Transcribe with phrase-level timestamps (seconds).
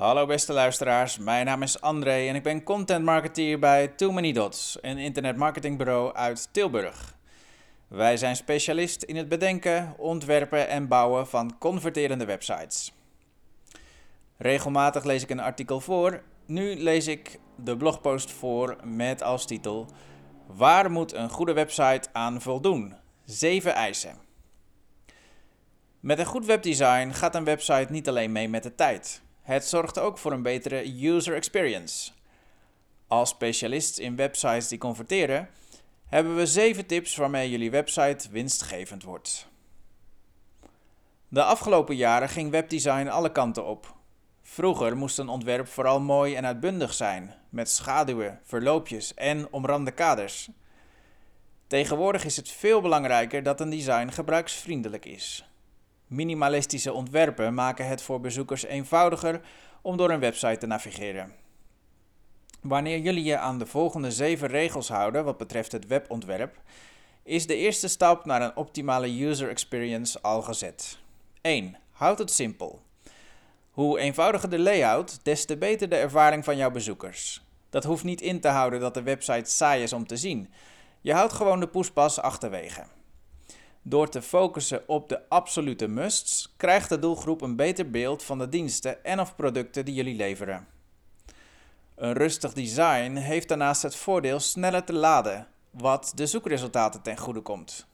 [0.00, 4.32] Hallo beste luisteraars, mijn naam is André en ik ben content marketeer bij Too Many
[4.32, 7.14] Dots, een internetmarketingbureau uit Tilburg.
[7.88, 12.92] Wij zijn specialist in het bedenken, ontwerpen en bouwen van converterende websites.
[14.36, 16.22] Regelmatig lees ik een artikel voor.
[16.46, 19.86] Nu lees ik de blogpost voor met als titel:
[20.46, 22.94] Waar moet een goede website aan voldoen?
[23.24, 24.16] 7 eisen.
[26.00, 29.22] Met een goed webdesign gaat een website niet alleen mee met de tijd.
[29.42, 32.12] Het zorgt ook voor een betere user experience.
[33.06, 35.48] Als specialist in websites die converteren,
[36.06, 39.48] hebben we 7 tips waarmee jullie website winstgevend wordt.
[41.28, 43.94] De afgelopen jaren ging webdesign alle kanten op.
[44.42, 50.48] Vroeger moest een ontwerp vooral mooi en uitbundig zijn, met schaduwen, verloopjes en omrande kaders.
[51.66, 55.49] Tegenwoordig is het veel belangrijker dat een design gebruiksvriendelijk is.
[56.10, 59.40] Minimalistische ontwerpen maken het voor bezoekers eenvoudiger
[59.82, 61.32] om door een website te navigeren.
[62.60, 66.60] Wanneer jullie je aan de volgende zeven regels houden wat betreft het webontwerp,
[67.22, 70.98] is de eerste stap naar een optimale user experience al gezet.
[71.40, 71.76] 1.
[71.90, 72.82] Houd het simpel.
[73.70, 77.42] Hoe eenvoudiger de layout, des te beter de ervaring van jouw bezoekers.
[77.68, 80.50] Dat hoeft niet in te houden dat de website saai is om te zien.
[81.00, 82.82] Je houdt gewoon de poespas achterwege.
[83.82, 88.48] Door te focussen op de absolute musts, krijgt de doelgroep een beter beeld van de
[88.48, 90.66] diensten en of producten die jullie leveren.
[91.94, 97.40] Een rustig design heeft daarnaast het voordeel sneller te laden, wat de zoekresultaten ten goede
[97.40, 97.86] komt.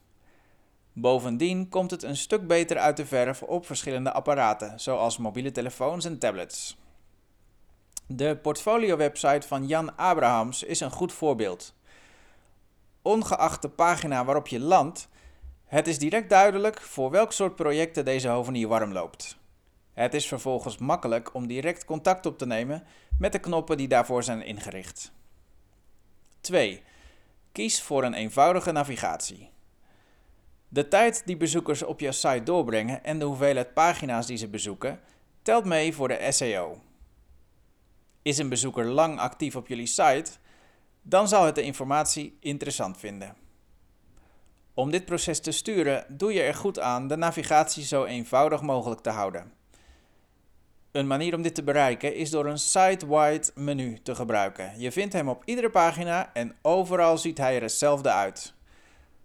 [0.93, 6.05] Bovendien komt het een stuk beter uit de verf op verschillende apparaten, zoals mobiele telefoons
[6.05, 6.77] en tablets.
[8.07, 11.73] De portfolio-website van Jan Abrahams is een goed voorbeeld.
[13.01, 15.09] Ongeacht de pagina waarop je landt,
[15.67, 19.37] het is direct duidelijk voor welk soort projecten deze hovenier warm loopt.
[19.93, 22.83] Het is vervolgens makkelijk om direct contact op te nemen
[23.19, 25.11] met de knoppen die daarvoor zijn ingericht.
[26.41, 26.83] 2.
[27.51, 29.49] Kies voor een eenvoudige navigatie.
[30.69, 34.99] De tijd die bezoekers op je site doorbrengen en de hoeveelheid pagina's die ze bezoeken
[35.41, 36.81] telt mee voor de SEO.
[38.21, 40.31] Is een bezoeker lang actief op jullie site,
[41.01, 43.46] dan zal het de informatie interessant vinden.
[44.77, 49.01] Om dit proces te sturen doe je er goed aan de navigatie zo eenvoudig mogelijk
[49.01, 49.53] te houden.
[50.91, 54.79] Een manier om dit te bereiken is door een site-wide menu te gebruiken.
[54.79, 58.53] Je vindt hem op iedere pagina en overal ziet hij er hetzelfde uit.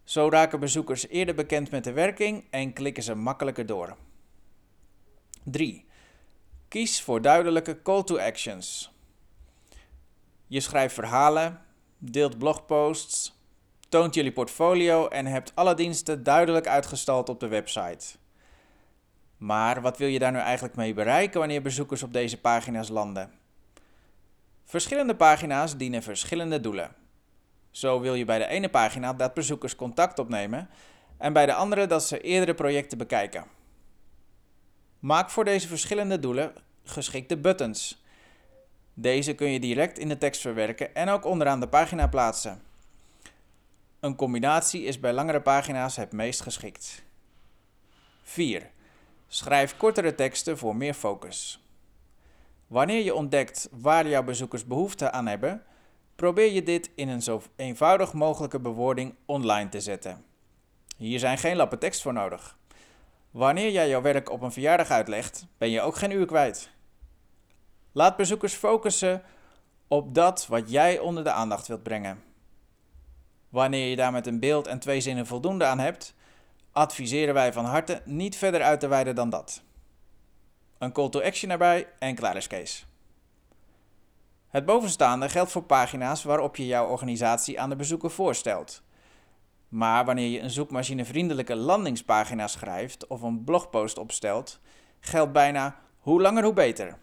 [0.05, 3.97] Zo raken bezoekers eerder bekend met de werking en klikken ze makkelijker door.
[5.45, 5.85] 3.
[6.69, 8.93] Kies voor duidelijke call to actions.
[10.47, 11.61] Je schrijft verhalen,
[11.99, 13.42] deelt blogposts,
[13.93, 18.17] toont jullie portfolio en hebt alle diensten duidelijk uitgestald op de website.
[19.37, 23.33] Maar wat wil je daar nu eigenlijk mee bereiken wanneer bezoekers op deze pagina's landen?
[24.65, 26.95] Verschillende pagina's dienen verschillende doelen.
[27.71, 30.69] Zo wil je bij de ene pagina dat bezoekers contact opnemen
[31.19, 33.45] en bij de andere dat ze eerdere projecten bekijken.
[34.99, 36.53] Maak voor deze verschillende doelen
[36.85, 38.05] geschikte buttons.
[38.95, 42.72] Deze kun je direct in de tekst verwerken en ook onderaan de pagina plaatsen.
[44.03, 47.03] Een combinatie is bij langere pagina's het meest geschikt.
[48.23, 48.71] 4.
[49.29, 51.67] Schrijf kortere teksten voor meer focus.
[52.67, 55.63] Wanneer je ontdekt waar jouw bezoekers behoefte aan hebben,
[56.17, 60.25] probeer je dit in een zo eenvoudig mogelijke bewoording online te zetten.
[60.97, 62.59] Hier zijn geen lappen tekst voor nodig.
[63.31, 66.71] Wanneer jij jouw werk op een verjaardag uitlegt, ben je ook geen uur kwijt.
[67.93, 69.23] Laat bezoekers focussen
[69.89, 72.32] op dat wat jij onder de aandacht wilt brengen.
[73.53, 76.15] Wanneer je daar met een beeld en twee zinnen voldoende aan hebt,
[76.71, 79.63] adviseren wij van harte niet verder uit te wijden dan dat.
[80.79, 82.87] Een call to action erbij en klaar is Kees.
[84.49, 88.83] Het bovenstaande geldt voor pagina's waarop je jouw organisatie aan de bezoeker voorstelt.
[89.69, 94.61] Maar wanneer je een zoekmachinevriendelijke landingspagina schrijft of een blogpost opstelt,
[95.01, 96.99] geldt bijna hoe langer hoe beter.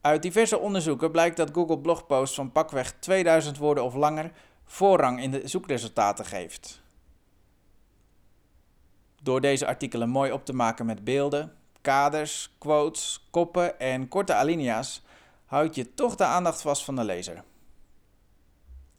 [0.00, 4.32] Uit diverse onderzoeken blijkt dat Google blogposts van pakweg 2000 woorden of langer
[4.72, 6.82] voorrang in de zoekresultaten geeft.
[9.22, 15.02] Door deze artikelen mooi op te maken met beelden, kaders, quotes, koppen en korte alinea's
[15.44, 17.44] houd je toch de aandacht vast van de lezer.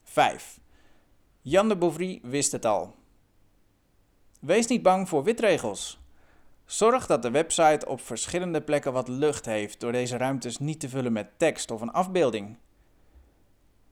[0.02, 0.60] 5.
[1.40, 2.94] Jan de Bouvry wist het al.
[4.40, 5.98] Wees niet bang voor witregels.
[6.64, 10.88] Zorg dat de website op verschillende plekken wat lucht heeft door deze ruimtes niet te
[10.88, 12.56] vullen met tekst of een afbeelding.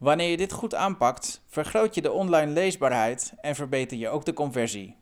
[0.02, 4.32] Wanneer je dit goed aanpakt, vergroot je de online leesbaarheid en verbeter je ook de
[4.32, 4.96] conversie.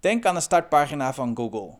[0.00, 1.78] Denk aan de startpagina van Google.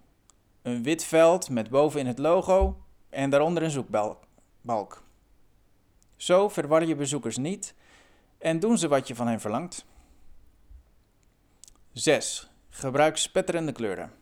[0.62, 5.02] Een wit veld met bovenin het logo, en daaronder een zoekbalk.
[6.16, 7.74] Zo verwar je bezoekers niet
[8.38, 9.84] en doen ze wat je van hen verlangt.
[11.92, 12.50] 6.
[12.68, 14.12] Gebruik spetterende kleuren.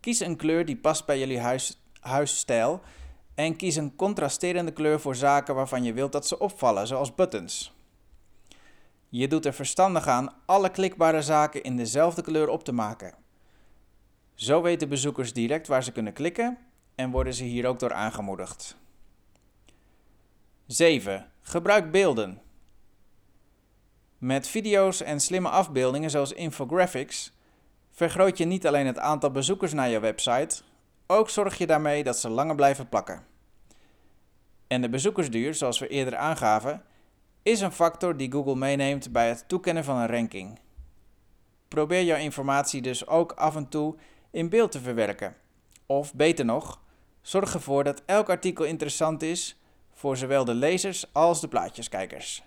[0.00, 2.80] Kies een kleur die past bij jullie huis, huisstijl
[3.38, 7.72] en kies een contrasterende kleur voor zaken waarvan je wilt dat ze opvallen, zoals buttons.
[9.08, 13.14] Je doet er verstandig aan alle klikbare zaken in dezelfde kleur op te maken.
[14.34, 16.58] Zo weten bezoekers direct waar ze kunnen klikken
[16.94, 18.76] en worden ze hier ook door aangemoedigd.
[20.66, 21.30] 7.
[21.40, 22.40] Gebruik beelden.
[24.18, 27.32] Met video's en slimme afbeeldingen zoals infographics
[27.90, 30.62] vergroot je niet alleen het aantal bezoekers naar je website,
[31.10, 33.24] ook zorg je daarmee dat ze langer blijven plakken.
[34.66, 36.82] En de bezoekersduur, zoals we eerder aangaven,
[37.42, 40.58] is een factor die Google meeneemt bij het toekennen van een ranking.
[41.68, 43.96] Probeer jouw informatie dus ook af en toe
[44.30, 45.36] in beeld te verwerken.
[45.86, 46.80] Of beter nog,
[47.20, 49.60] zorg ervoor dat elk artikel interessant is
[49.92, 52.42] voor zowel de lezers als de plaatjeskijkers.